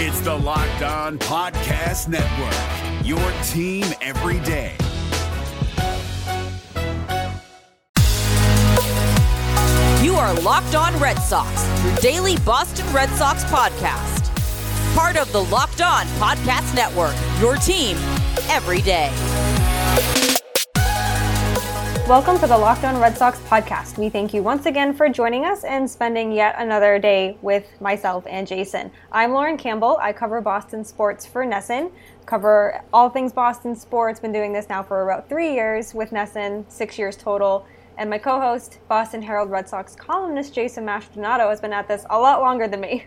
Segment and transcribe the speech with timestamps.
[0.00, 4.76] It's the Locked On Podcast Network, your team every day.
[10.00, 14.32] You are Locked On Red Sox, your daily Boston Red Sox podcast.
[14.94, 17.96] Part of the Locked On Podcast Network, your team
[18.48, 19.10] every day.
[22.08, 23.98] Welcome to the Locked On Red Sox podcast.
[23.98, 28.24] We thank you once again for joining us and spending yet another day with myself
[28.26, 28.90] and Jason.
[29.12, 29.98] I'm Lauren Campbell.
[30.00, 31.92] I cover Boston sports for NESN,
[32.24, 34.20] cover all things Boston sports.
[34.20, 37.66] Been doing this now for about three years with NESN, six years total.
[37.98, 42.06] And my co host, Boston Herald Red Sox columnist Jason Mastrodonato, has been at this
[42.08, 43.04] a lot longer than me.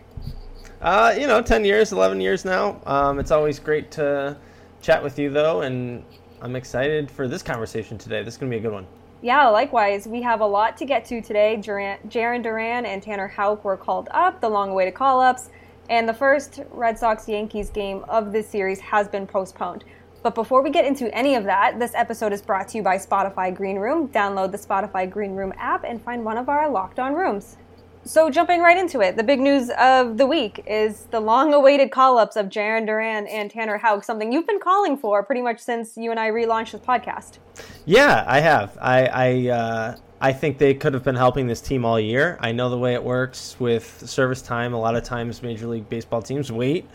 [0.80, 2.80] Uh, you know, 10 years, 11 years now.
[2.86, 4.36] Um, it's always great to
[4.80, 6.04] chat with you, though, and
[6.42, 8.24] I'm excited for this conversation today.
[8.24, 8.84] This is going to be a good one.
[9.22, 10.08] Yeah, likewise.
[10.08, 11.56] We have a lot to get to today.
[11.56, 15.50] Jarren Duran and Tanner Houck were called up, the long awaited call ups,
[15.88, 19.84] and the first Red Sox Yankees game of this series has been postponed.
[20.24, 22.96] But before we get into any of that, this episode is brought to you by
[22.96, 24.08] Spotify Green Room.
[24.08, 27.56] Download the Spotify Green Room app and find one of our locked on rooms.
[28.04, 31.92] So, jumping right into it, the big news of the week is the long awaited
[31.92, 35.60] call ups of Jarren Duran and Tanner Houck, something you've been calling for pretty much
[35.60, 37.38] since you and I relaunched this podcast.
[37.86, 38.76] Yeah, I have.
[38.80, 42.38] I, I, uh, I think they could have been helping this team all year.
[42.40, 44.74] I know the way it works with service time.
[44.74, 46.88] A lot of times, Major League Baseball teams wait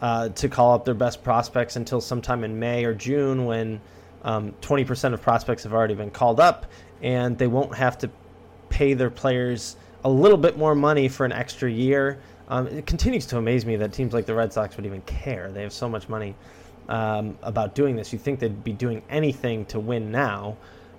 [0.00, 3.82] uh, to call up their best prospects until sometime in May or June when
[4.22, 6.64] um, 20% of prospects have already been called up
[7.02, 8.10] and they won't have to
[8.70, 12.18] pay their players a little bit more money for an extra year.
[12.48, 15.50] Um, it continues to amaze me that teams like the Red Sox would even care.
[15.50, 16.34] They have so much money
[16.88, 18.12] um, about doing this.
[18.12, 20.56] You think they'd be doing anything to win now.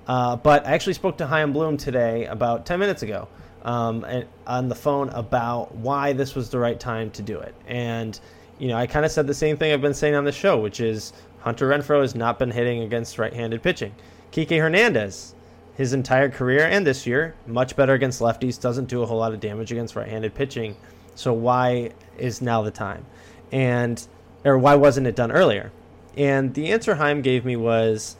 [0.07, 3.27] Uh, but I actually spoke to Chaim Bloom today about 10 minutes ago
[3.63, 4.05] um,
[4.47, 7.53] on the phone about why this was the right time to do it.
[7.67, 8.19] And
[8.57, 10.59] you know, I kind of said the same thing I've been saying on the show,
[10.59, 13.93] which is Hunter Renfroe has not been hitting against right-handed pitching.
[14.31, 15.34] Kike Hernandez,
[15.75, 19.33] his entire career and this year, much better against lefties, doesn't do a whole lot
[19.33, 20.75] of damage against right-handed pitching.
[21.15, 23.05] So why is now the time?
[23.51, 24.05] And
[24.43, 25.71] or why wasn't it done earlier?
[26.17, 28.15] And the answer Chaim gave me was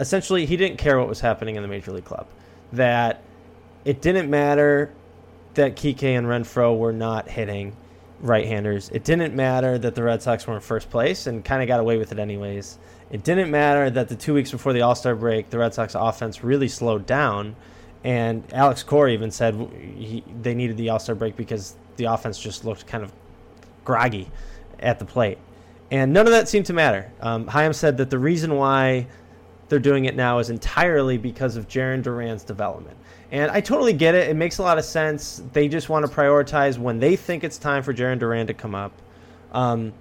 [0.00, 2.26] essentially he didn't care what was happening in the major league club.
[2.72, 3.22] That
[3.84, 4.92] it didn't matter
[5.54, 7.74] that Kike and Renfroe were not hitting
[8.20, 8.90] right-handers.
[8.90, 11.80] It didn't matter that the Red Sox were in first place and kind of got
[11.80, 12.78] away with it anyways.
[13.10, 15.94] It didn't matter that the two weeks before the All Star break, the Red Sox
[15.94, 17.56] offense really slowed down,
[18.04, 22.38] and Alex Cora even said he, they needed the All Star break because the offense
[22.38, 23.12] just looked kind of
[23.84, 24.30] groggy
[24.78, 25.38] at the plate,
[25.90, 27.10] and none of that seemed to matter.
[27.20, 29.06] Um, said that the reason why
[29.68, 32.96] they're doing it now is entirely because of Jarren Duran's development.
[33.30, 34.30] And I totally get it.
[34.30, 35.42] It makes a lot of sense.
[35.52, 38.74] They just want to prioritize when they think it's time for Jarren Duran to come
[38.74, 38.92] up.
[39.52, 39.92] Um,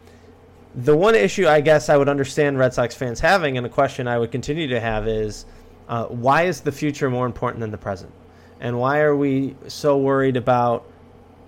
[0.76, 4.08] the one issue I guess I would understand Red Sox fans having, and a question
[4.08, 5.46] I would continue to have is
[5.90, 8.12] uh, why is the future more important than the present?
[8.60, 10.86] And why are we so worried about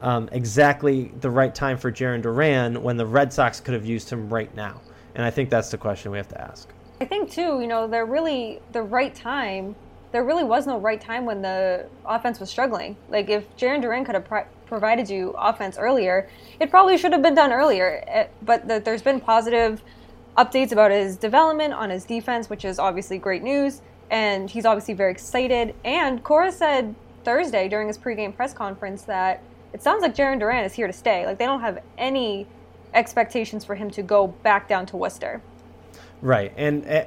[0.02, 4.10] um, exactly the right time for Jarren Duran when the Red Sox could have used
[4.10, 4.82] him right now?
[5.16, 6.70] And I think that's the question we have to ask.
[7.02, 9.76] I think, too, you know, they're really the right time
[10.12, 12.96] there really was no right time when the offense was struggling.
[13.10, 17.22] Like if Jarren Duran could have pro- provided you offense earlier, it probably should have
[17.22, 17.88] been done earlier.
[17.88, 19.82] It, eh, but the, there's been positive
[20.38, 23.82] updates about his development on his defense, which is obviously great news.
[24.10, 25.76] And he's obviously very excited.
[25.86, 29.44] And Cora said Thursday during his pregame press conference that
[29.74, 31.26] it sounds like Jarren Duran is here to stay.
[31.26, 32.48] Like they don't have any
[32.96, 35.42] expectations for him to go back down to Worcester.
[36.22, 37.06] Right, and uh,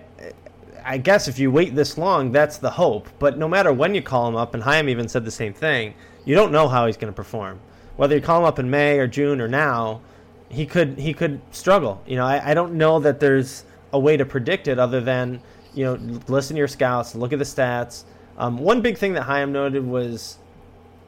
[0.85, 3.09] I guess if you wait this long, that's the hope.
[3.19, 5.95] But no matter when you call him up, and Chaim even said the same thing,
[6.25, 7.61] you don't know how he's going to perform.
[7.97, 10.01] Whether you call him up in May or June or now,
[10.49, 12.03] he could he could struggle.
[12.07, 15.41] You know, I, I don't know that there's a way to predict it other than
[15.75, 18.05] you know listen to your scouts, look at the stats.
[18.39, 20.39] Um, one big thing that Chaim noted was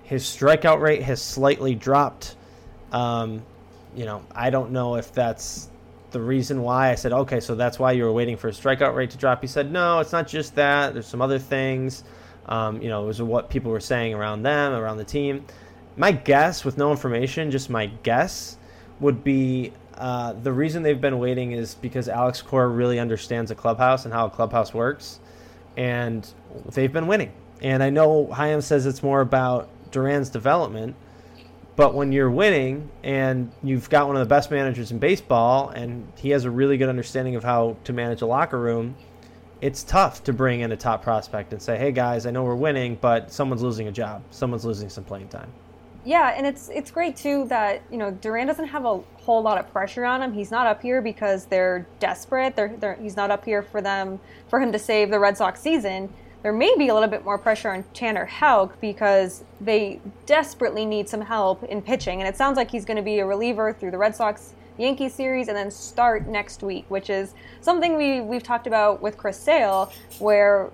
[0.02, 2.36] his strikeout rate has slightly dropped.
[2.92, 3.42] Um,
[3.94, 5.68] you know, I don't know if that's
[6.14, 8.94] the reason why I said, okay, so that's why you were waiting for a strikeout
[8.94, 9.42] rate to drop.
[9.42, 10.94] He said, no, it's not just that.
[10.94, 12.04] There's some other things.
[12.46, 15.44] Um, you know, it was what people were saying around them, around the team.
[15.96, 18.56] My guess, with no information, just my guess,
[19.00, 23.54] would be uh, the reason they've been waiting is because Alex Cora really understands a
[23.54, 25.20] clubhouse and how a clubhouse works,
[25.76, 26.26] and
[26.72, 27.32] they've been winning.
[27.60, 30.96] And I know Chaim says it's more about Duran's development,
[31.76, 36.10] but when you're winning and you've got one of the best managers in baseball and
[36.16, 38.96] he has a really good understanding of how to manage a locker room,
[39.60, 42.54] it's tough to bring in a top prospect and say, hey guys, I know we're
[42.54, 44.22] winning, but someone's losing a job.
[44.30, 45.50] Someone's losing some playing time.
[46.04, 49.56] Yeah, and it's it's great too that you know Duran doesn't have a whole lot
[49.56, 50.34] of pressure on him.
[50.34, 52.56] He's not up here because they're desperate.
[52.56, 55.60] They're, they're he's not up here for them for him to save the Red Sox
[55.60, 56.12] season.
[56.44, 61.08] There may be a little bit more pressure on Tanner Houck because they desperately need
[61.08, 63.92] some help in pitching, and it sounds like he's going to be a reliever through
[63.92, 67.32] the Red Sox Yankees series and then start next week, which is
[67.62, 70.68] something we we've talked about with Chris Sale, where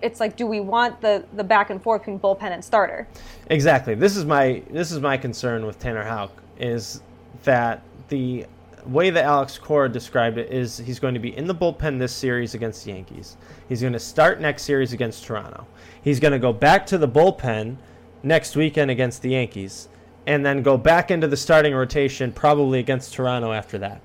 [0.00, 3.06] it's like, do we want the the back and forth between bullpen and starter?
[3.50, 3.94] Exactly.
[3.94, 7.02] This is my this is my concern with Tanner Houck is
[7.42, 8.46] that the
[8.86, 12.12] way that Alex Cora described it is he's going to be in the bullpen this
[12.12, 13.36] series against the Yankees.
[13.68, 15.66] He's going to start next series against Toronto.
[16.02, 17.76] He's going to go back to the bullpen
[18.22, 19.88] next weekend against the Yankees,
[20.26, 24.00] and then go back into the starting rotation probably against Toronto after that.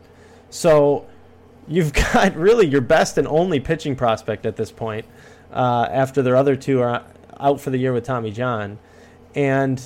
[0.50, 1.06] So
[1.68, 5.06] you've got really your best and only pitching prospect at this point
[5.52, 7.04] uh, after their other two are
[7.40, 8.80] out for the year with Tommy John.
[9.34, 9.82] And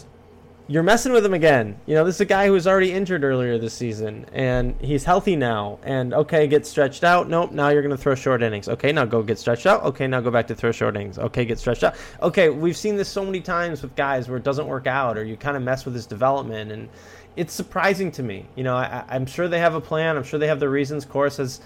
[0.69, 1.75] you're messing with him again.
[1.87, 5.03] You know, this is a guy who was already injured earlier this season, and he's
[5.03, 5.79] healthy now.
[5.81, 7.27] And okay, get stretched out.
[7.27, 8.69] Nope, now you're going to throw short innings.
[8.69, 9.83] Okay, now go get stretched out.
[9.83, 11.17] Okay, now go back to throw short innings.
[11.17, 11.95] Okay, get stretched out.
[12.21, 15.23] Okay, we've seen this so many times with guys where it doesn't work out, or
[15.23, 16.87] you kind of mess with his development, and
[17.35, 18.45] it's surprising to me.
[18.55, 20.17] You know, I, am sure they have a plan.
[20.17, 21.03] I'm sure they have the reasons.
[21.03, 21.61] Cora says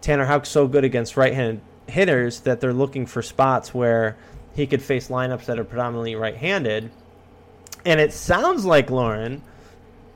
[0.00, 4.16] Tanner Houck's so good against right-handed hitters that they're looking for spots where
[4.54, 6.92] he could face lineups that are predominantly right-handed.
[7.86, 9.42] And it sounds like Lauren,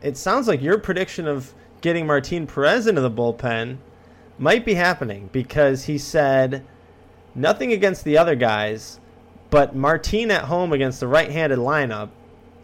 [0.02, 3.78] it sounds like your prediction of getting Martin Perez into the bullpen
[4.38, 6.66] might be happening because he said
[7.32, 8.98] nothing against the other guys,
[9.50, 12.08] but Martin at home against the right-handed lineup.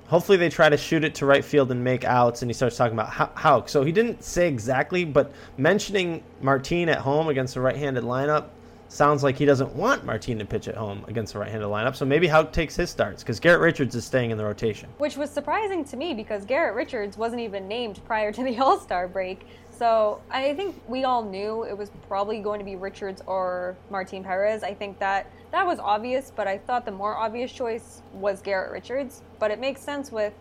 [0.09, 2.77] Hopefully they try to shoot it to right field and make outs, and he starts
[2.77, 3.69] talking about Houck.
[3.69, 8.47] So he didn't say exactly, but mentioning Martin at home against the right-handed lineup
[8.89, 11.97] sounds like he doesn't want Martin to pitch at home against the right-handed lineup.
[11.97, 14.89] So maybe Houck takes his starts because Garrett Richards is staying in the rotation.
[14.99, 19.09] Which was surprising to me because Garrett Richards wasn't even named prior to the All-Star
[19.09, 19.47] break.
[19.71, 24.25] So I think we all knew it was probably going to be Richards or Martin
[24.25, 24.63] Perez.
[24.63, 28.73] I think that that was obvious, but I thought the more obvious choice was Garrett
[28.73, 29.23] Richards.
[29.39, 30.33] But it makes sense with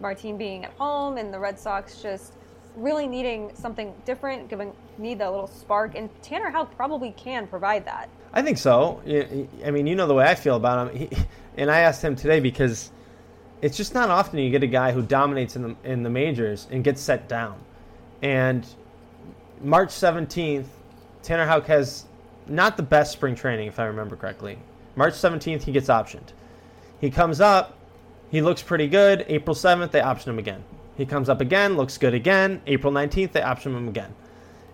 [0.00, 2.32] Martin being at home and the Red Sox just
[2.78, 7.84] really needing something different, giving need that little spark, and Tanner Houck probably can provide
[7.84, 8.08] that.
[8.32, 9.00] I think so.
[9.64, 11.08] I mean, you know the way I feel about him, he,
[11.56, 12.90] and I asked him today because
[13.62, 16.68] it's just not often you get a guy who dominates in the in the majors
[16.70, 17.58] and gets set down.
[18.22, 18.66] And
[19.60, 20.68] March seventeenth,
[21.22, 22.04] Tanner Houck has
[22.46, 24.58] not the best spring training, if I remember correctly.
[24.94, 26.32] March seventeenth, he gets optioned.
[27.00, 27.76] He comes up,
[28.30, 29.24] he looks pretty good.
[29.28, 30.62] April seventh, they option him again.
[30.98, 32.60] He comes up again, looks good again.
[32.66, 34.12] April 19th, they option him again.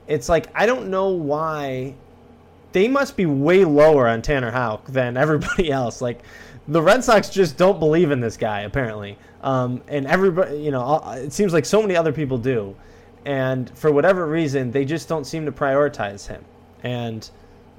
[0.08, 1.94] It's like, I don't know why.
[2.72, 6.00] They must be way lower on Tanner Houck than everybody else.
[6.00, 6.22] Like,
[6.66, 9.18] the Red Sox just don't believe in this guy, apparently.
[9.42, 12.74] Um, and everybody, you know, it seems like so many other people do.
[13.26, 16.42] And for whatever reason, they just don't seem to prioritize him.
[16.82, 17.28] And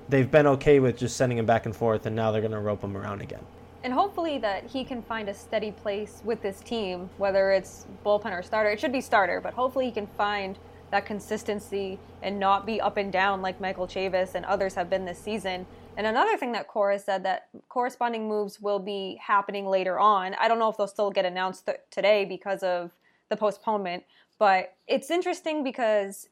[0.07, 2.59] they've been okay with just sending him back and forth, and now they're going to
[2.59, 3.43] rope him around again
[3.85, 8.31] and hopefully that he can find a steady place with this team, whether it's bullpen
[8.31, 8.71] or starter.
[8.71, 10.57] It should be starter, but hopefully he can find
[10.89, 15.05] that consistency and not be up and down like Michael Chavis and others have been
[15.05, 15.67] this season.
[15.97, 20.33] And another thing that Cora said that corresponding moves will be happening later on.
[20.41, 22.89] I don't know if they'll still get announced th- today because of
[23.29, 24.03] the postponement,
[24.39, 26.27] but it's interesting because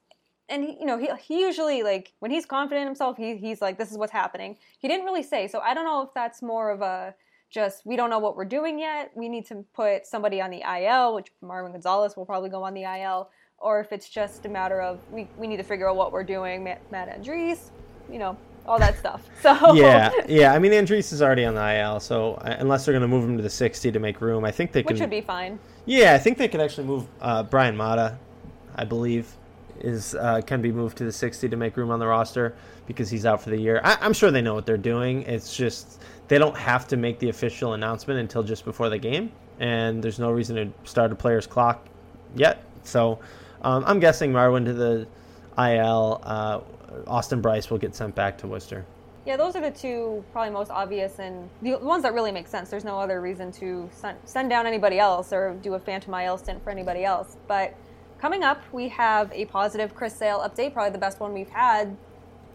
[0.50, 3.62] and he, you know he, he usually like when he's confident in himself he, he's
[3.62, 6.42] like this is what's happening he didn't really say so i don't know if that's
[6.42, 7.16] more of a
[7.54, 9.12] just we don't know what we're doing yet.
[9.16, 12.74] We need to put somebody on the IL, which Marwin Gonzalez will probably go on
[12.74, 13.30] the IL,
[13.60, 16.24] or if it's just a matter of we, we need to figure out what we're
[16.24, 16.64] doing.
[16.64, 17.70] Matt, Matt Andriese,
[18.12, 19.22] you know, all that stuff.
[19.42, 20.54] So yeah, yeah.
[20.56, 23.30] I mean, Andriese is already on the IL, so uh, unless they're going to move
[23.30, 24.94] him to the 60 to make room, I think they can.
[24.94, 25.60] Which would be fine.
[25.86, 28.18] Yeah, I think they could actually move uh, Bryan Mata,
[28.76, 29.36] I believe,
[29.80, 32.56] is uh, can be moved to the 60 to make room on the roster
[32.88, 33.82] because he's out for the year.
[33.84, 35.24] I, I'm sure they know what they're doing.
[35.24, 36.02] It's just
[36.34, 40.18] they don't have to make the official announcement until just before the game, and there's
[40.18, 41.86] no reason to start a player's clock
[42.36, 42.64] yet.
[42.82, 43.20] So
[43.62, 45.08] um, I'm guessing Marwin to the
[45.60, 46.22] IL.
[46.24, 46.62] Uh,
[47.06, 48.84] Austin Brice will get sent back to Worcester.
[49.28, 52.72] Yeah, those are the two probably most obvious and the ones that really make sense.
[52.72, 56.40] There's no other reason to send, send down anybody else or do a phantom IL
[56.40, 57.38] stint for anybody else.
[57.48, 57.76] But
[58.18, 61.96] coming up, we have a positive Chris Sale update, probably the best one we've had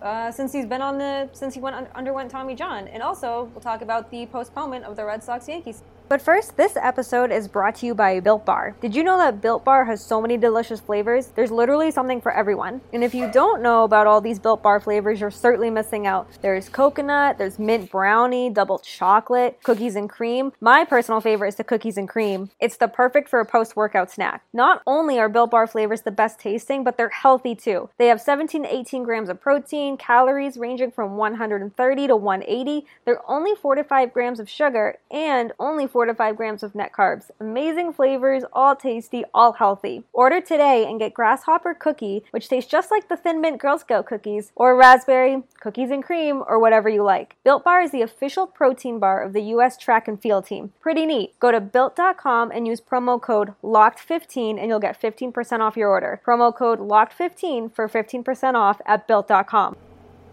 [0.03, 3.61] uh, since he's been on the since he went underwent Tommy John, and also we'll
[3.61, 5.83] talk about the postponement of the Red Sox Yankees.
[6.09, 8.75] But first, this episode is brought to you by Built Bar.
[8.81, 11.27] Did you know that Built Bar has so many delicious flavors?
[11.27, 12.81] There's literally something for everyone.
[12.95, 16.27] And if you don't know about all these Built Bar flavors, you're certainly missing out.
[16.41, 20.53] There's coconut, there's mint brownie, double chocolate, cookies and cream.
[20.63, 22.49] My personal favorite is the cookies and cream.
[22.59, 24.43] It's the perfect for a post workout snack.
[24.55, 27.91] Not only are Built Bar flavors the best tasting, but they're healthy too.
[27.99, 32.87] They have 17 to 18 grams of protein, calories ranging from 130 to 180.
[33.05, 36.75] They're only 4 to 5 grams of sugar, and only 4 to 5 grams of
[36.75, 37.31] net carbs.
[37.41, 40.05] Amazing flavors, all tasty, all healthy.
[40.13, 44.07] Order today and get grasshopper cookie, which tastes just like the Thin Mint Girl Scout
[44.07, 47.37] cookies, or raspberry, cookies and cream, or whatever you like.
[47.45, 49.77] Built Bar is the official protein bar of the U.S.
[49.77, 50.73] track and field team.
[50.81, 51.39] Pretty neat.
[51.39, 56.21] Go to built.com and use promo code LOCKED15 and you'll get 15% off your order.
[56.27, 59.77] Promo code LOCKED15 for 15% off at built.com.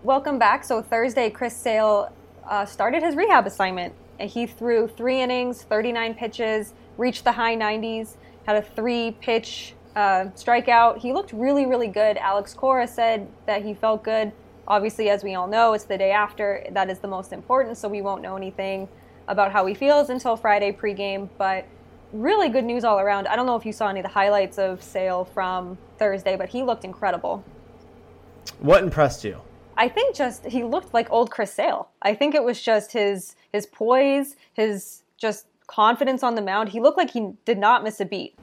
[0.03, 0.63] Welcome back.
[0.63, 2.13] So, Thursday, Chris Sale
[2.47, 8.15] uh, started his rehab assignment he threw three innings, 39 pitches, reached the high 90s,
[8.45, 10.97] had a three pitch uh, strikeout.
[10.97, 12.17] He looked really, really good.
[12.17, 14.31] Alex Cora said that he felt good.
[14.67, 16.65] Obviously, as we all know, it's the day after.
[16.71, 18.87] That is the most important, so we won't know anything
[19.27, 21.29] about how he feels until Friday pregame.
[21.37, 21.65] But
[22.13, 23.27] really good news all around.
[23.27, 26.49] I don't know if you saw any of the highlights of Sale from Thursday, but
[26.49, 27.43] he looked incredible.
[28.59, 29.41] What impressed you?
[29.77, 31.89] I think just he looked like old Chris Sale.
[32.01, 36.69] I think it was just his his poise, his just confidence on the mound.
[36.69, 38.37] He looked like he did not miss a beat.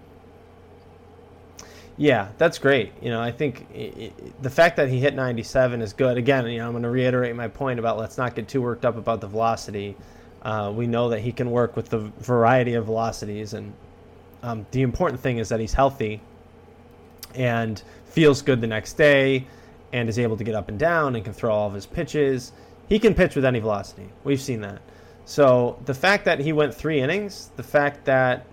[1.96, 2.92] Yeah, that's great.
[3.02, 6.16] You know, I think it, it, the fact that he hit 97 is good.
[6.16, 8.84] Again, you know, I'm going to reiterate my point about let's not get too worked
[8.84, 9.96] up about the velocity.
[10.40, 13.72] Uh, we know that he can work with the variety of velocities, and
[14.42, 16.20] um, the important thing is that he's healthy
[17.34, 19.46] and feels good the next day
[19.92, 22.52] and is able to get up and down and can throw all of his pitches.
[22.88, 24.08] He can pitch with any velocity.
[24.24, 24.80] We've seen that.
[25.24, 28.46] So the fact that he went three innings, the fact that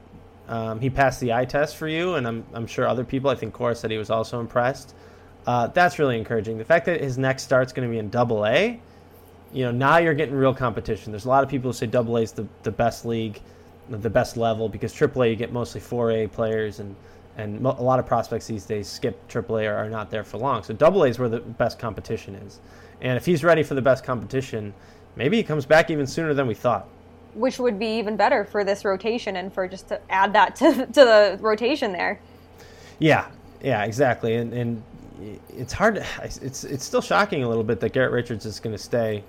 [0.48, 3.36] um, he passed the eye test for you, and I'm, I'm sure other people, I
[3.36, 4.93] think Cora said he was also impressed.
[5.48, 6.58] Uh, that's really encouraging.
[6.58, 8.79] The fact that his next start's going to be in Double A,
[9.51, 11.12] you know, now you're getting real competition.
[11.12, 13.41] There's a lot of people who say Double A is the, the best league,
[13.89, 16.96] the best level, because Triple A you get mostly 4A players, and
[17.39, 20.62] and a lot of prospects these days skip AAA or are not there for long.
[20.62, 22.60] So Double A is where the best competition is,
[23.01, 24.74] and if he's ready for the best competition,
[25.15, 26.88] maybe he comes back even sooner than we thought.
[27.36, 30.74] Which would be even better for this rotation and for just to add that to,
[30.86, 32.19] to the rotation there.
[33.00, 33.29] Yeah,
[33.62, 34.84] yeah, exactly, and and
[35.50, 35.96] it's hard.
[35.96, 39.24] To, it's it's still shocking a little bit that Garrett Richards is going to stay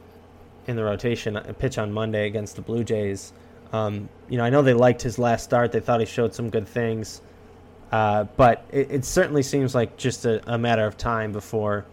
[0.66, 3.32] in the rotation and pitch on Monday against the Blue Jays.
[3.72, 5.70] Um, you know, I know they liked his last start.
[5.70, 7.22] They thought he showed some good things.
[7.92, 11.84] Uh, but it, it, certainly seems like just a, a, matter of time before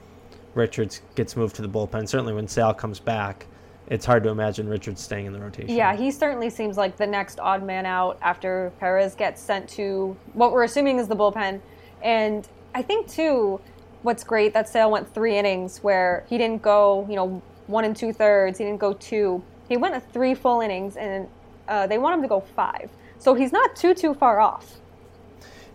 [0.53, 2.07] Richards gets moved to the bullpen.
[2.07, 3.47] Certainly when Sale comes back,
[3.87, 5.73] it's hard to imagine Richards staying in the rotation.
[5.73, 10.15] Yeah, he certainly seems like the next odd man out after Perez gets sent to
[10.33, 11.61] what we're assuming is the bullpen.
[12.03, 13.59] And I think, too,
[14.03, 17.95] what's great that Sale went three innings where he didn't go, you know, one and
[17.95, 19.41] two thirds, he didn't go two.
[19.67, 21.27] He went a three full innings, and
[21.67, 22.89] uh, they want him to go five.
[23.19, 24.77] So he's not too, too far off.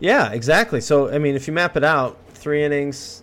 [0.03, 0.81] Yeah, exactly.
[0.81, 3.23] So I mean, if you map it out, three innings,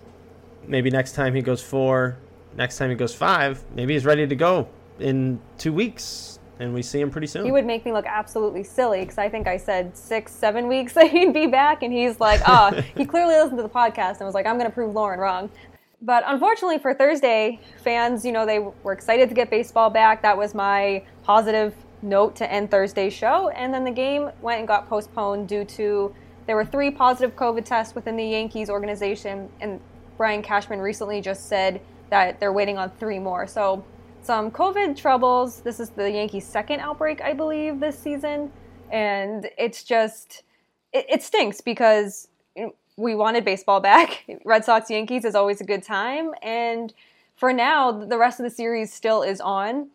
[0.65, 2.17] maybe next time he goes four,
[2.55, 6.81] next time he goes five, maybe he's ready to go in two weeks, and we
[6.81, 7.43] see him pretty soon.
[7.43, 10.93] He would make me look absolutely silly because I think I said six, seven weeks
[10.95, 14.21] that he'd be back, and he's like, oh, he clearly listened to the podcast and
[14.21, 15.49] was like, I'm going to prove Lauren wrong.
[16.01, 20.21] But unfortunately for Thursday, fans, you know, they were excited to get baseball back.
[20.21, 23.49] That was my positive note to end Thursday's show.
[23.49, 26.15] And then the game went and got postponed due to
[26.49, 29.79] there were three positive COVID tests within the Yankees organization, and
[30.17, 31.79] Brian Cashman recently just said
[32.09, 33.45] that they're waiting on three more.
[33.45, 33.85] So,
[34.23, 35.61] some COVID troubles.
[35.61, 38.51] This is the Yankees' second outbreak, I believe, this season.
[38.91, 40.41] And it's just,
[40.91, 42.29] it, it stinks because
[42.97, 44.25] we wanted baseball back.
[44.43, 46.31] Red Sox Yankees is always a good time.
[46.41, 46.91] And
[47.35, 49.89] for now, the rest of the series still is on,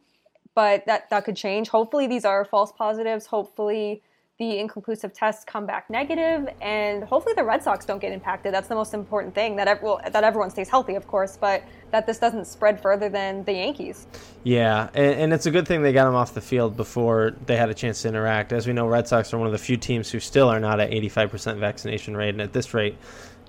[0.54, 1.70] but that, that could change.
[1.70, 3.26] Hopefully, these are false positives.
[3.26, 4.02] Hopefully,
[4.38, 8.52] the inconclusive tests come back negative, and hopefully the Red Sox don't get impacted.
[8.52, 11.62] That's the most important thing that well, that everyone stays healthy, of course, but
[11.92, 14.08] that this doesn't spread further than the Yankees.
[14.42, 17.56] Yeah, and, and it's a good thing they got him off the field before they
[17.56, 18.52] had a chance to interact.
[18.52, 20.80] As we know, Red Sox are one of the few teams who still are not
[20.80, 22.96] at 85% vaccination rate, and at this rate,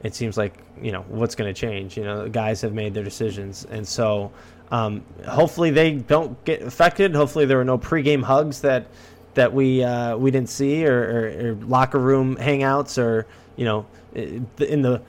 [0.04, 1.98] it seems like you know what's going to change.
[1.98, 4.32] You know, the guys have made their decisions, and so.
[4.72, 7.14] Um, hopefully they don't get affected.
[7.14, 8.88] Hopefully there were no pregame hugs that
[9.36, 13.86] that we uh, we didn't see, or, or, or, locker room hangouts, or you know,
[14.14, 15.02] in the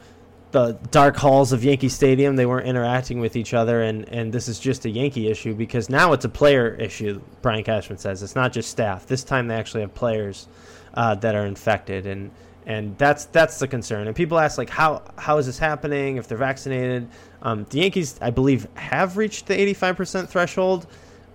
[0.53, 2.37] the dark halls of Yankee Stadium.
[2.37, 5.91] They weren't interacting with each other, and, and this is just a Yankee issue because
[5.91, 7.21] now it's a player issue.
[7.43, 9.07] Brian Cashman says it's not just staff.
[9.07, 10.49] This time they actually have players
[10.95, 12.31] uh, that are infected, and
[12.67, 14.07] and that's that's the concern.
[14.07, 16.17] And people ask like, how how is this happening?
[16.17, 17.09] If they're vaccinated,
[17.43, 20.87] um, the Yankees, I believe, have reached the 85% threshold.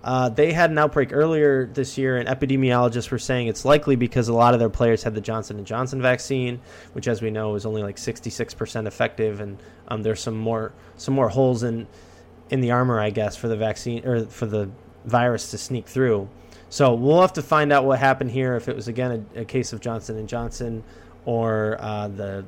[0.04, 4.28] Uh, they had an outbreak earlier this year, and epidemiologists were saying it's likely because
[4.28, 6.60] a lot of their players had the Johnson and Johnson vaccine,
[6.92, 11.14] which, as we know, is only like 66% effective, and um, there's some more some
[11.14, 11.86] more holes in
[12.50, 14.70] in the armor, I guess, for the vaccine or for the
[15.04, 16.28] virus to sneak through.
[16.68, 18.56] So we'll have to find out what happened here.
[18.56, 20.82] If it was again a, a case of Johnson and Johnson,
[21.26, 22.44] or uh, the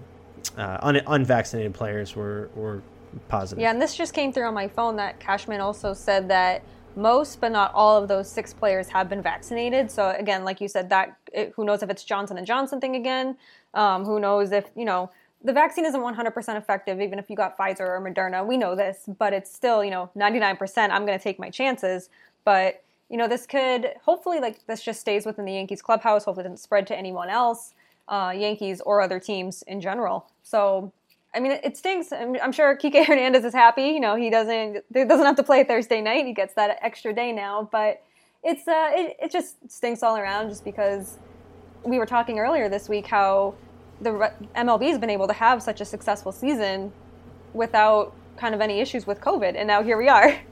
[0.56, 2.82] uh, un- unvaccinated players were were
[3.28, 3.62] positive.
[3.62, 6.62] Yeah, and this just came through on my phone that Cashman also said that
[6.96, 9.90] most, but not all of those six players have been vaccinated.
[9.90, 12.96] So again, like you said, that it, who knows if it's Johnson and Johnson thing
[12.96, 13.36] again?
[13.74, 15.10] Um, who knows if you know
[15.42, 18.46] the vaccine isn't 100% effective, even if you got Pfizer or Moderna.
[18.46, 20.90] We know this, but it's still you know 99%.
[20.90, 22.08] I'm going to take my chances,
[22.44, 26.24] but you know this could hopefully like this just stays within the Yankees clubhouse.
[26.24, 27.74] Hopefully, doesn't spread to anyone else,
[28.08, 30.26] uh, Yankees or other teams in general.
[30.42, 30.92] So
[31.34, 32.12] I mean, it stinks.
[32.12, 33.88] I'm, I'm, sure Kike Hernandez is happy.
[33.88, 36.26] You know, he doesn't he doesn't have to play Thursday night.
[36.26, 37.68] He gets that extra day now.
[37.70, 38.02] But
[38.42, 40.48] it's uh, it, it just stinks all around.
[40.48, 41.18] Just because
[41.84, 43.54] we were talking earlier this week how
[44.00, 46.92] the MLB has been able to have such a successful season
[47.52, 50.36] without kind of any issues with COVID, and now here we are.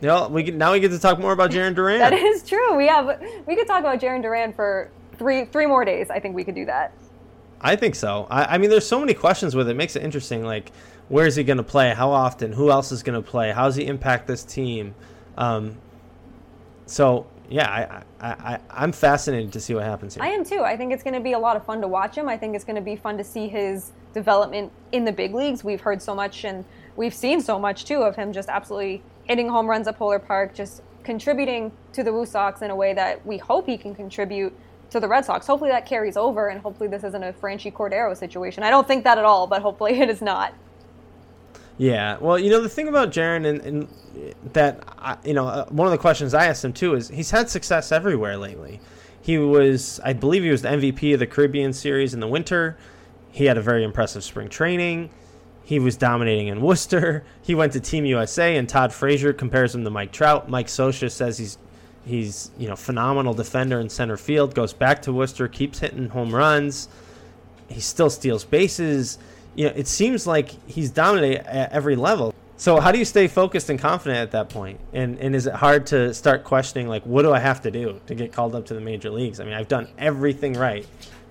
[0.00, 1.98] Yeah, we now we get to talk more about Jarren Duran.
[2.00, 2.76] that is true.
[2.76, 6.10] We have we could talk about Jarren Duran for three three more days.
[6.10, 6.92] I think we could do that.
[7.64, 8.26] I think so.
[8.30, 9.72] I, I mean, there's so many questions with it.
[9.72, 10.44] it makes it interesting.
[10.44, 10.70] Like,
[11.08, 11.94] where is he going to play?
[11.94, 12.52] How often?
[12.52, 13.52] Who else is going to play?
[13.52, 14.94] How does he impact this team?
[15.38, 15.78] Um,
[16.84, 20.22] so yeah, I, I, I, am fascinated to see what happens here.
[20.22, 20.60] I am too.
[20.60, 22.28] I think it's going to be a lot of fun to watch him.
[22.28, 25.64] I think it's going to be fun to see his development in the big leagues.
[25.64, 26.66] We've heard so much and
[26.96, 30.54] we've seen so much too of him just absolutely hitting home runs at Polar Park,
[30.54, 34.54] just contributing to the Woo Sox in a way that we hope he can contribute
[34.94, 35.46] to the Red Sox.
[35.46, 38.62] Hopefully that carries over, and hopefully this isn't a Franchy Cordero situation.
[38.62, 40.54] I don't think that at all, but hopefully it is not.
[41.76, 45.66] Yeah, well, you know the thing about Jarren and, and that I, you know uh,
[45.66, 48.80] one of the questions I asked him too is he's had success everywhere lately.
[49.20, 52.76] He was, I believe, he was the MVP of the Caribbean Series in the winter.
[53.32, 55.10] He had a very impressive spring training.
[55.64, 57.24] He was dominating in Worcester.
[57.42, 60.48] He went to Team USA, and Todd Frazier compares him to Mike Trout.
[60.48, 61.58] Mike Scioscia says he's
[62.04, 64.54] He's you know phenomenal defender in center field.
[64.54, 66.88] Goes back to Worcester, keeps hitting home runs.
[67.68, 69.18] He still steals bases.
[69.54, 72.34] You know, it seems like he's dominating at every level.
[72.56, 74.80] So how do you stay focused and confident at that point?
[74.92, 78.00] And and is it hard to start questioning like what do I have to do
[78.06, 79.40] to get called up to the major leagues?
[79.40, 80.86] I mean, I've done everything right,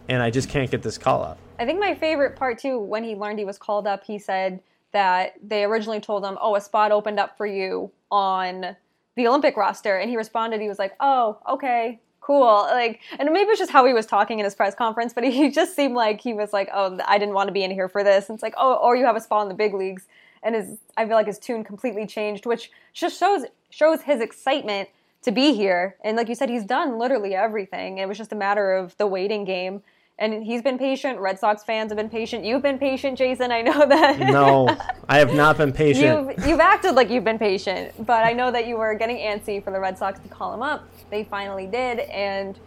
[0.09, 1.37] and I just can't get this call up.
[1.59, 4.61] I think my favorite part too, when he learned he was called up, he said
[4.91, 8.75] that they originally told him, "Oh, a spot opened up for you on
[9.15, 9.97] the Olympic roster.
[9.97, 12.63] And he responded, he was like, oh, okay, cool.
[12.63, 15.51] Like, and maybe it's just how he was talking in his press conference, but he
[15.51, 18.03] just seemed like he was like, oh, I didn't want to be in here for
[18.03, 18.29] this.
[18.29, 20.07] And it's like, oh, or you have a spot in the big leagues.
[20.41, 24.89] And his, I feel like his tune completely changed, which just shows shows his excitement
[25.23, 25.95] to be here.
[26.03, 27.97] And like you said, he's done literally everything.
[27.97, 29.81] It was just a matter of the waiting game
[30.19, 31.19] and he's been patient.
[31.19, 32.45] Red Sox fans have been patient.
[32.45, 33.51] You've been patient, Jason.
[33.51, 34.19] I know that.
[34.19, 34.77] no,
[35.09, 36.37] I have not been patient.
[36.37, 39.63] You've, you've acted like you've been patient, but I know that you were getting antsy
[39.63, 40.87] for the Red Sox to call him up.
[41.09, 42.59] They finally did, and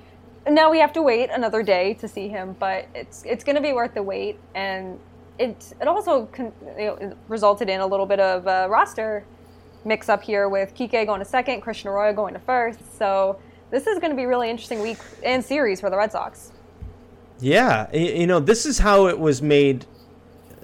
[0.49, 2.57] now we have to wait another day to see him.
[2.59, 4.99] But it's it's going to be worth the wait, and
[5.39, 9.25] it it also con- you know, resulted in a little bit of a roster
[9.85, 12.81] mix up here with Kike going to second, Christian Arroyo going to first.
[12.99, 13.39] So
[13.71, 16.53] this is going to be a really interesting week and series for the Red Sox.
[17.41, 19.85] Yeah, you know, this is how it was made.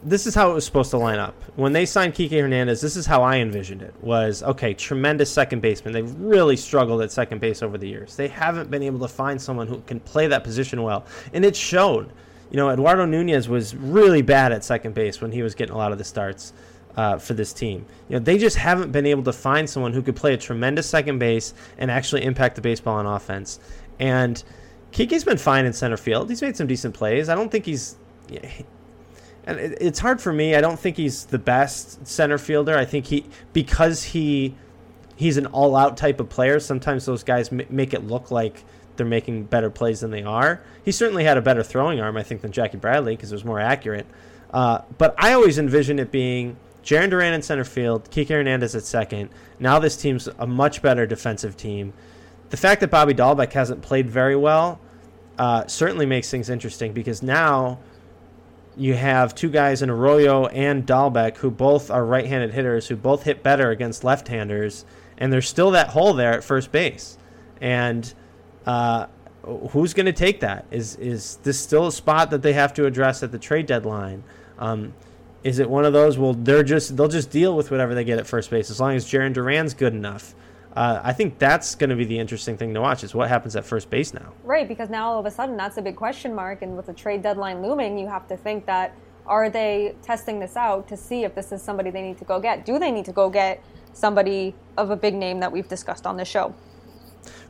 [0.03, 1.35] This is how it was supposed to line up.
[1.55, 3.95] When they signed Kike Hernandez, this is how I envisioned it.
[4.01, 5.93] Was okay, tremendous second baseman.
[5.93, 8.17] They've really struggled at second base over the years.
[8.17, 11.55] They haven't been able to find someone who can play that position well, and it
[11.55, 12.13] showed.
[12.51, 15.79] You know, Eduardo Nunez was really bad at second base when he was getting a
[15.79, 16.53] lot of the starts
[16.97, 17.87] uh, for this team.
[18.09, 20.87] You know, they just haven't been able to find someone who could play a tremendous
[20.87, 23.59] second base and actually impact the baseball on offense.
[23.99, 24.43] And
[24.93, 26.29] Kike's been fine in center field.
[26.29, 27.29] He's made some decent plays.
[27.29, 27.97] I don't think he's.
[29.45, 30.55] And it's hard for me.
[30.55, 32.77] I don't think he's the best center fielder.
[32.77, 34.55] I think he because he
[35.17, 36.61] he's an all-out type of player.
[36.61, 38.65] Sometimes those guys make it look like
[38.97, 40.63] they're making better plays than they are.
[40.85, 43.45] He certainly had a better throwing arm, I think, than Jackie Bradley because it was
[43.45, 44.07] more accurate.
[44.53, 48.85] Uh, but I always envision it being Jarren Duran in center field, Kike Hernandez at
[48.85, 49.31] second.
[49.59, 51.95] Now this team's a much better defensive team
[52.53, 54.79] the fact that Bobby Dalbec hasn't played very well
[55.39, 57.79] uh, certainly makes things interesting because now
[58.77, 63.23] you have two guys in Arroyo and Dalbec who both are right-handed hitters who both
[63.23, 64.85] hit better against left-handers,
[65.17, 67.17] and there's still that hole there at first base.
[67.63, 68.13] And
[68.67, 69.07] uh,
[69.71, 70.67] who's going to take that?
[70.71, 74.25] Is is this still a spot that they have to address at the trade deadline?
[74.59, 74.93] Um,
[75.43, 76.19] is it one of those?
[76.19, 78.95] Well, they're just they'll just deal with whatever they get at first base as long
[78.95, 80.35] as Jarren Duran's good enough.
[80.75, 83.57] Uh, I think that's going to be the interesting thing to watch is what happens
[83.57, 84.33] at first base now.
[84.43, 86.95] Right, because now all of a sudden that's a big question mark, and with the
[86.95, 91.25] trade deadline looming, you have to think that are they testing this out to see
[91.25, 92.65] if this is somebody they need to go get?
[92.65, 96.17] Do they need to go get somebody of a big name that we've discussed on
[96.17, 96.55] the show?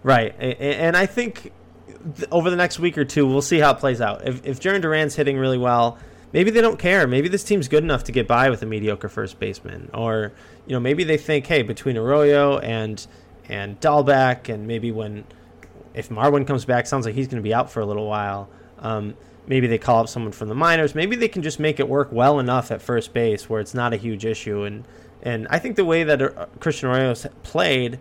[0.02, 1.52] Right, and I think
[2.32, 4.26] over the next week or two, we'll see how it plays out.
[4.26, 5.98] If, if Jarren Duran's hitting really well,
[6.32, 7.06] maybe they don't care.
[7.06, 10.32] Maybe this team's good enough to get by with a mediocre first baseman, or
[10.66, 13.06] you know maybe they think, hey, between Arroyo and
[13.48, 15.24] and Dalbec, and maybe when
[15.94, 18.48] if Marwin comes back, sounds like he's going to be out for a little while.
[18.78, 19.14] Um,
[19.46, 20.94] maybe they call up someone from the minors.
[20.94, 23.92] Maybe they can just make it work well enough at first base where it's not
[23.92, 24.64] a huge issue.
[24.64, 24.84] And
[25.22, 27.98] and I think the way that uh, Christian Arroyo's played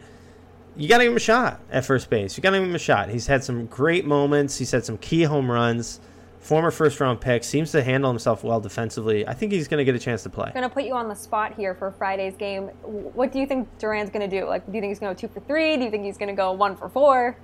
[0.76, 2.38] you got to give him a shot at first base.
[2.38, 3.10] You got to give him a shot.
[3.10, 4.58] He's had some great moments.
[4.58, 6.00] He's had some key home runs.
[6.42, 9.28] Former first round pick seems to handle himself well defensively.
[9.28, 10.48] I think he's going to get a chance to play.
[10.48, 12.64] I'm going to put you on the spot here for Friday's game.
[12.84, 14.48] What do you think Duran's going to do?
[14.48, 15.78] Like, do you think he's going to go two for three?
[15.78, 17.38] Do you think he's going to go one for four?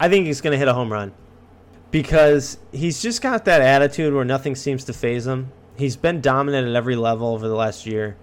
[0.00, 1.12] I think he's going to hit a home run
[1.90, 5.52] because he's just got that attitude where nothing seems to phase him.
[5.76, 8.16] He's been dominant at every level over the last year.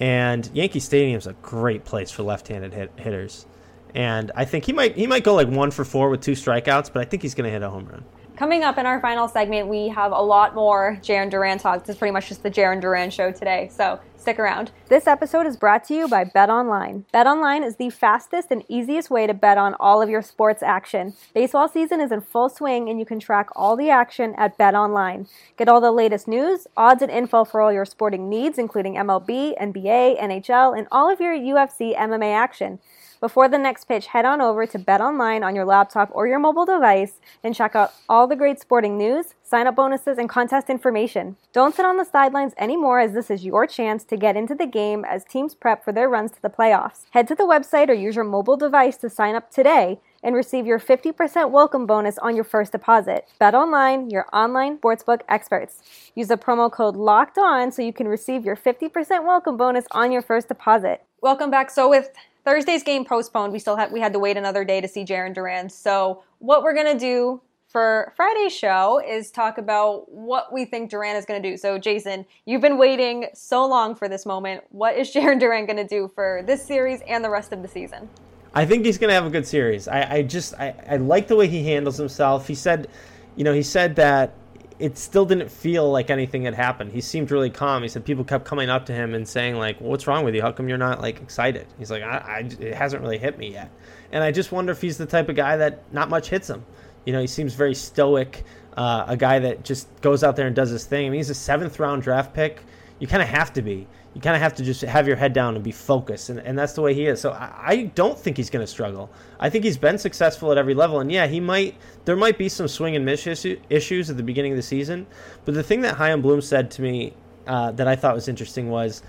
[0.00, 3.46] And Yankee Stadium is a great place for left-handed hit- hitters.
[3.94, 6.92] And I think he might he might go like one for four with two strikeouts,
[6.92, 8.04] but I think he's going to hit a home run.
[8.36, 11.80] Coming up in our final segment, we have a lot more Jarren Duran talk.
[11.80, 14.72] This is pretty much just the Jarren Duran show today, so stick around.
[14.88, 17.06] This episode is brought to you by Bet Online.
[17.12, 20.62] Bet Online is the fastest and easiest way to bet on all of your sports
[20.62, 21.14] action.
[21.32, 24.74] Baseball season is in full swing, and you can track all the action at Bet
[24.74, 25.26] Online.
[25.56, 29.58] Get all the latest news, odds, and info for all your sporting needs, including MLB,
[29.58, 32.80] NBA, NHL, and all of your UFC MMA action.
[33.18, 36.38] Before the next pitch, head on over to Bet Online on your laptop or your
[36.38, 40.68] mobile device and check out all the great sporting news, sign up bonuses, and contest
[40.68, 41.36] information.
[41.54, 44.66] Don't sit on the sidelines anymore as this is your chance to get into the
[44.66, 47.04] game as teams prep for their runs to the playoffs.
[47.12, 50.66] Head to the website or use your mobile device to sign up today and receive
[50.66, 53.26] your 50% welcome bonus on your first deposit.
[53.38, 55.80] Bet online, your online sportsbook experts.
[56.14, 60.12] Use the promo code LOCKED ON so you can receive your 50% welcome bonus on
[60.12, 61.02] your first deposit.
[61.22, 61.70] Welcome back.
[61.70, 62.10] So with
[62.46, 63.52] Thursday's game postponed.
[63.52, 65.68] We still had we had to wait another day to see Jarren Duran.
[65.68, 71.16] So what we're gonna do for Friday's show is talk about what we think Duran
[71.16, 71.56] is gonna do.
[71.56, 74.62] So Jason, you've been waiting so long for this moment.
[74.70, 78.08] What is Jarren Duran gonna do for this series and the rest of the season?
[78.54, 79.88] I think he's gonna have a good series.
[79.88, 82.46] I, I just I, I like the way he handles himself.
[82.46, 82.86] He said,
[83.34, 84.32] you know, he said that
[84.78, 86.92] it still didn't feel like anything had happened.
[86.92, 87.82] He seemed really calm.
[87.82, 90.34] He said people kept coming up to him and saying like, well, "What's wrong with
[90.34, 90.42] you?
[90.42, 93.52] How come you're not like excited?" He's like, I, I, "It hasn't really hit me
[93.52, 93.70] yet."
[94.12, 96.64] And I just wonder if he's the type of guy that not much hits him.
[97.04, 98.44] You know, he seems very stoic,
[98.76, 101.06] uh, a guy that just goes out there and does his thing.
[101.06, 102.62] I mean, he's a seventh round draft pick.
[102.98, 103.86] You kind of have to be
[104.16, 106.58] you kind of have to just have your head down and be focused, and, and
[106.58, 107.20] that's the way he is.
[107.20, 109.10] So I, I don't think he's going to struggle.
[109.38, 111.74] I think he's been successful at every level, and yeah, he might.
[112.06, 115.06] There might be some swing and miss issue, issues at the beginning of the season,
[115.44, 117.12] but the thing that Chaim Bloom said to me
[117.46, 119.02] uh, that I thought was interesting was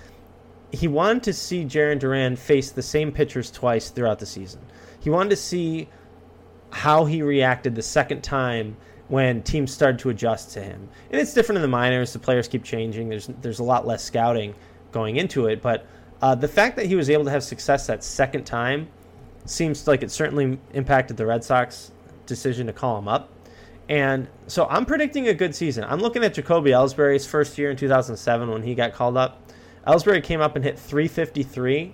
[0.74, 4.60] he wanted to see Jarren Duran face the same pitchers twice throughout the season.
[5.00, 5.88] He wanted to see
[6.72, 8.76] how he reacted the second time
[9.08, 10.90] when teams started to adjust to him.
[11.10, 12.12] And it's different in the minors.
[12.12, 13.08] The players keep changing.
[13.08, 14.54] There's there's a lot less scouting
[14.92, 15.62] going into it.
[15.62, 15.86] But
[16.22, 18.88] uh, the fact that he was able to have success that second time
[19.46, 21.92] seems like it certainly impacted the Red Sox
[22.26, 23.30] decision to call him up.
[23.90, 25.86] And so I'm predicting a good season.
[25.86, 29.42] I'm looking at Jacoby Ellsbury's first year in 2007 when he got called up.
[29.88, 31.94] Ellsbury came up and hit 353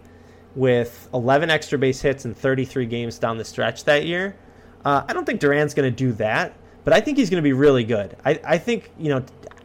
[0.55, 4.35] with 11 extra base hits in 33 games down the stretch that year.
[4.83, 6.53] Uh, I don't think Duran's going to do that,
[6.83, 8.17] but I think he's going to be really good.
[8.25, 9.23] I, I think you know,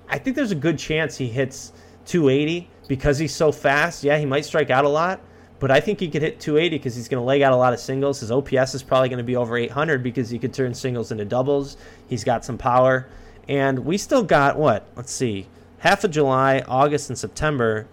[0.09, 1.73] I think there's a good chance he hits
[2.07, 5.21] 280 because he's so fast, yeah, he might strike out a lot,
[5.61, 7.73] but I think he could hit 280 because he's going to leg out a lot
[7.73, 8.21] of singles.
[8.21, 11.25] His OPS is probably going to be over 800 because he could turn singles into
[11.25, 11.77] doubles.
[12.09, 13.09] He's got some power.
[13.49, 14.87] And we still got, what?
[14.97, 15.47] Let's see,
[15.79, 17.87] half of July, August, and September.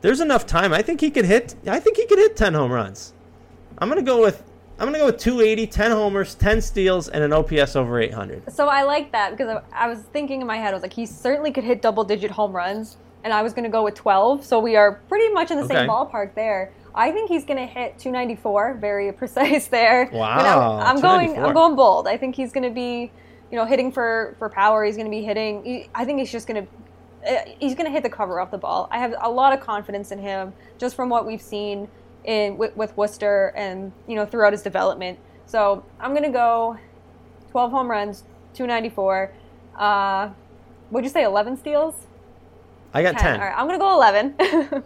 [0.00, 0.72] There's enough time.
[0.72, 1.56] I think he could hit.
[1.66, 3.12] I think he could hit 10 home runs.
[3.78, 4.44] I'm gonna go with.
[4.78, 8.52] I'm gonna go with 280, 10 homers, 10 steals, and an OPS over 800.
[8.52, 11.04] So I like that because I was thinking in my head, I was like, he
[11.04, 14.44] certainly could hit double-digit home runs and I was going to go with 12.
[14.44, 15.74] So we are pretty much in the okay.
[15.74, 16.72] same ballpark there.
[16.94, 20.08] I think he's going to hit 294, very precise there.
[20.12, 20.78] Wow.
[20.80, 22.08] I'm going I'm going bold.
[22.08, 23.10] I think he's going to be
[23.50, 24.84] you know, hitting for for power.
[24.84, 25.64] He's going to be hitting.
[25.64, 26.70] He, I think he's just going to.
[27.58, 28.88] He's going to hit the cover off the ball.
[28.90, 31.88] I have a lot of confidence in him just from what we've seen
[32.24, 35.18] in with, with Worcester and you know throughout his development.
[35.46, 36.78] So I'm going to go
[37.50, 39.32] 12 home runs, 294.
[39.76, 40.30] Uh,
[40.90, 42.06] would you say 11 steals?
[42.94, 43.22] I got 10.
[43.22, 43.40] 10.
[43.40, 44.34] All right, I'm going to go 11.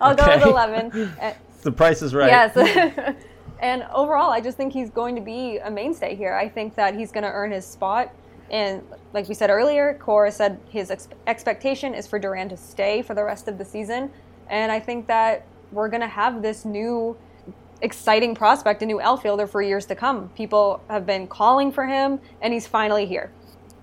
[0.00, 0.24] I'll okay.
[0.24, 1.14] go with 11.
[1.20, 2.28] Eh, the price is right.
[2.28, 3.16] Yes.
[3.60, 6.34] and overall, I just think he's going to be a mainstay here.
[6.34, 8.14] I think that he's going to earn his spot.
[8.50, 13.00] And like we said earlier, Cora said his ex- expectation is for Duran to stay
[13.00, 14.10] for the rest of the season.
[14.48, 17.16] And I think that we're going to have this new
[17.80, 20.28] exciting prospect, a new outfielder for years to come.
[20.30, 23.30] People have been calling for him, and he's finally here.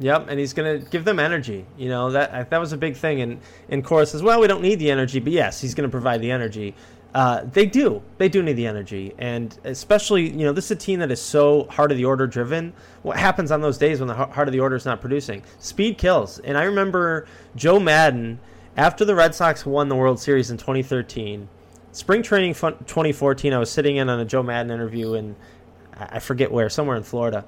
[0.02, 1.66] Yep, and he's going to give them energy.
[1.78, 3.22] You know that that was a big thing.
[3.22, 5.92] And and Cora says, "Well, we don't need the energy, but yes, he's going to
[5.92, 6.76] provide the energy."
[7.14, 8.02] Uh, they do.
[8.18, 11.22] They do need the energy, and especially you know this is a team that is
[11.22, 12.74] so heart of the order driven.
[13.04, 15.44] What happens on those days when the heart of the order is not producing?
[15.60, 16.40] Speed kills.
[16.40, 18.40] And I remember Joe Maddon
[18.76, 21.48] after the Red Sox won the World Series in 2013
[21.92, 25.36] spring training 2014, I was sitting in on a Joe Maddon interview in
[25.94, 27.46] I forget where, somewhere in Florida,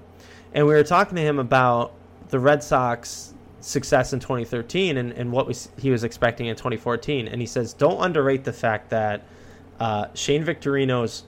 [0.53, 1.93] and we were talking to him about
[2.33, 7.27] the Red Sox success in 2013 and, and what was, he was expecting in 2014.
[7.27, 9.21] And he says, don't underrate the fact that
[9.79, 11.25] uh, Shane Victorino's,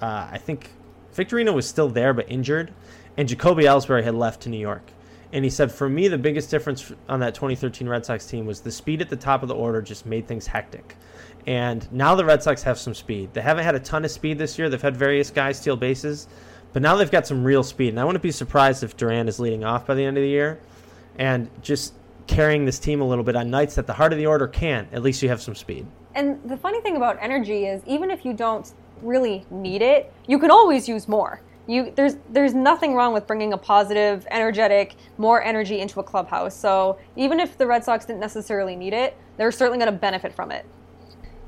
[0.00, 0.70] uh, I think
[1.14, 2.74] Victorino was still there but injured,
[3.16, 4.82] and Jacoby Ellsbury had left to New York.
[5.32, 8.62] And he said, for me, the biggest difference on that 2013 Red Sox team was
[8.62, 10.96] the speed at the top of the order just made things hectic.
[11.46, 13.32] And now the Red Sox have some speed.
[13.32, 14.68] They haven't had a ton of speed this year.
[14.68, 16.26] They've had various guys steal bases,
[16.72, 17.90] but now they've got some real speed.
[17.90, 20.28] And I wouldn't be surprised if Duran is leading off by the end of the
[20.28, 20.58] year
[21.18, 21.94] and just
[22.26, 24.88] carrying this team a little bit on nights that the heart of the order can't.
[24.92, 25.86] At least you have some speed.
[26.14, 28.70] And the funny thing about energy is even if you don't
[29.02, 31.40] really need it, you can always use more.
[31.66, 36.56] You, there's there's nothing wrong with bringing a positive, energetic, more energy into a clubhouse.
[36.56, 40.34] So even if the Red Sox didn't necessarily need it, they're certainly going to benefit
[40.34, 40.66] from it.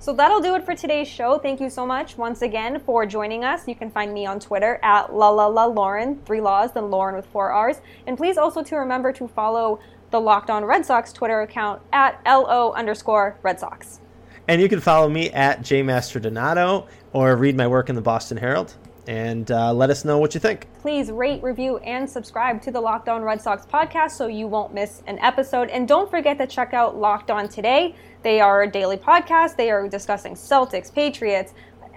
[0.05, 1.38] So that'll do it for today's show.
[1.38, 3.67] Thank you so much once again for joining us.
[3.67, 7.17] You can find me on Twitter at la la la Lauren, three laws, then Lauren
[7.17, 7.81] with four R's.
[8.07, 12.21] And please also to remember to follow the Locked On Red Sox Twitter account at
[12.27, 14.01] LO underscore Red Sox.
[14.47, 18.75] And you can follow me at jmastrodonato or read my work in the Boston Herald
[19.07, 20.67] and uh, let us know what you think.
[20.81, 24.73] Please rate, review, and subscribe to the Locked On Red Sox podcast so you won't
[24.73, 25.69] miss an episode.
[25.71, 27.95] And don't forget to check out Locked On Today.
[28.23, 29.57] They are a daily podcast.
[29.57, 31.55] They are discussing Celtics, Patriots,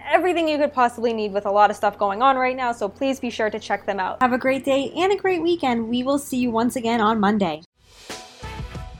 [0.09, 2.71] everything you could possibly need with a lot of stuff going on right now.
[2.71, 4.21] So please be sure to check them out.
[4.21, 5.89] Have a great day and a great weekend.
[5.89, 7.63] We will see you once again on Monday.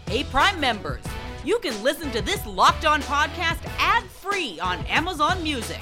[0.08, 1.04] Hey, Prime members,
[1.43, 5.82] you can listen to this Locked On podcast ad free on Amazon Music.